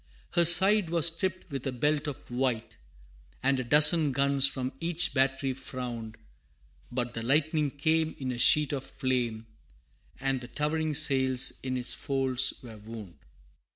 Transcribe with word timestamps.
Her 0.31 0.45
side 0.45 0.89
was 0.89 1.05
striped 1.13 1.51
with 1.51 1.67
a 1.67 1.71
belt 1.71 2.07
of 2.07 2.31
white, 2.31 2.75
And 3.43 3.59
a 3.59 3.63
dozen 3.63 4.13
guns 4.13 4.47
from 4.47 4.73
each 4.79 5.13
battery 5.13 5.53
frowned, 5.53 6.17
But 6.91 7.13
the 7.13 7.21
lightning 7.21 7.69
came 7.69 8.15
in 8.17 8.31
a 8.31 8.39
sheet 8.39 8.73
of 8.73 8.83
flame,[B] 8.83 9.45
And 10.19 10.41
the 10.41 10.47
towering 10.47 10.95
sails 10.95 11.53
in 11.61 11.77
its 11.77 11.93
folds 11.93 12.63
were 12.63 12.77
wound. 12.79 13.19